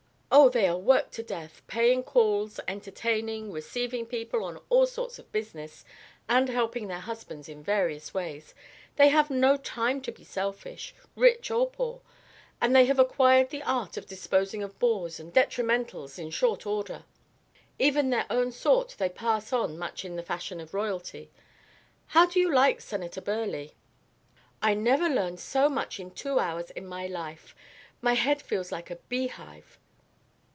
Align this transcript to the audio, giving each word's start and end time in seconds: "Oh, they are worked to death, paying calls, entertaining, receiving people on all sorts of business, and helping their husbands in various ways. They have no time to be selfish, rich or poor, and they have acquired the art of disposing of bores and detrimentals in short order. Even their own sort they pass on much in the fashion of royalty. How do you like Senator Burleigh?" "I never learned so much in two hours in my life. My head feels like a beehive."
"Oh, 0.33 0.47
they 0.47 0.65
are 0.65 0.77
worked 0.77 1.11
to 1.15 1.23
death, 1.23 1.61
paying 1.67 2.03
calls, 2.03 2.57
entertaining, 2.65 3.51
receiving 3.51 4.05
people 4.05 4.45
on 4.45 4.61
all 4.69 4.85
sorts 4.85 5.19
of 5.19 5.29
business, 5.33 5.83
and 6.29 6.47
helping 6.47 6.87
their 6.87 7.01
husbands 7.01 7.49
in 7.49 7.61
various 7.61 8.13
ways. 8.13 8.55
They 8.95 9.09
have 9.09 9.29
no 9.29 9.57
time 9.57 9.99
to 10.03 10.11
be 10.11 10.23
selfish, 10.23 10.95
rich 11.17 11.51
or 11.51 11.69
poor, 11.69 11.99
and 12.61 12.73
they 12.73 12.85
have 12.85 12.97
acquired 12.97 13.49
the 13.49 13.61
art 13.63 13.97
of 13.97 14.05
disposing 14.07 14.63
of 14.63 14.79
bores 14.79 15.19
and 15.19 15.33
detrimentals 15.33 16.17
in 16.17 16.29
short 16.29 16.65
order. 16.65 17.03
Even 17.77 18.09
their 18.09 18.25
own 18.29 18.53
sort 18.53 18.95
they 18.97 19.09
pass 19.09 19.51
on 19.51 19.77
much 19.77 20.05
in 20.05 20.15
the 20.15 20.23
fashion 20.23 20.61
of 20.61 20.73
royalty. 20.73 21.29
How 22.07 22.25
do 22.25 22.39
you 22.39 22.49
like 22.53 22.79
Senator 22.79 23.19
Burleigh?" 23.19 23.73
"I 24.61 24.75
never 24.75 25.09
learned 25.09 25.41
so 25.41 25.67
much 25.67 25.99
in 25.99 26.09
two 26.09 26.39
hours 26.39 26.69
in 26.71 26.87
my 26.87 27.05
life. 27.05 27.53
My 27.99 28.13
head 28.13 28.41
feels 28.41 28.71
like 28.71 28.89
a 28.89 28.95
beehive." 29.09 29.77